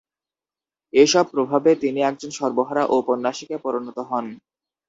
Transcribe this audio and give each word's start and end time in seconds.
এসব 0.93 1.25
প্রভাবে 1.31 1.71
তিনি 1.83 1.99
একজন 2.01 2.31
সর্বহারা 2.39 2.83
ঔপন্যাসিকে 2.89 3.55
পরিণত 3.57 3.97
হন। 4.09 4.25